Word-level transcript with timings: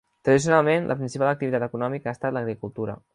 Tradicionalment, 0.27 0.87
la 0.91 0.95
principal 1.01 1.31
activitat 1.33 1.65
econòmica 1.67 2.09
ha 2.13 2.17
estat 2.19 2.39
l'agricultura. 2.39 3.01